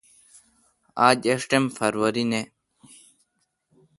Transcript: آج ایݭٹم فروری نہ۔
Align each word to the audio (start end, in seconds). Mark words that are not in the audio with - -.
آج 1.07 1.19
ایݭٹم 1.29 1.63
فروری 1.75 2.23
نہ۔ 2.31 2.41